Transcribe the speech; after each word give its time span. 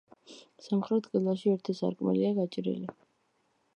სამხრეთ 0.67 1.09
კედელში 1.11 1.53
ერთი 1.53 1.77
სარკმელია 1.81 2.33
გაჭრილი. 2.41 2.91